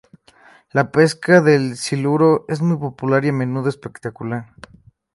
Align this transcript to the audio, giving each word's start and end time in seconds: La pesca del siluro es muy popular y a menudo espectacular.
La 0.71 0.91
pesca 0.91 1.41
del 1.41 1.77
siluro 1.77 2.45
es 2.47 2.59
muy 2.63 2.75
popular 2.77 3.23
y 3.23 3.29
a 3.29 3.33
menudo 3.33 3.69
espectacular. 3.69 4.47